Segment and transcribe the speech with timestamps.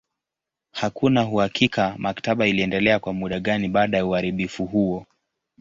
[0.71, 5.05] Hakuna uhakika maktaba iliendelea kwa muda gani baada ya uharibifu huo.